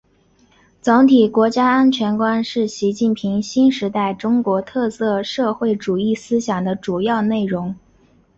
[0.81, 7.75] 总体国家安全观是习近平新时代中国特色社会主义思想的重要内容